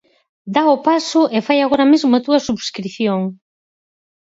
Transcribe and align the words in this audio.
Da 0.53 0.63
o 0.75 0.77
paso 0.87 1.21
e 1.35 1.37
fai 1.47 1.59
agora 1.61 1.89
mesmo 1.91 2.11
a 2.17 2.23
túa 2.25 2.43
subscrición! 2.47 3.21